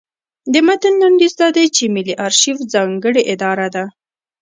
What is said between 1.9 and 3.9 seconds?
ملي ارشیف ځانګړې اداره ده.